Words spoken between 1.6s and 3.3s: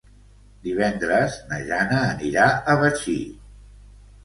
Jana anirà a Betxí.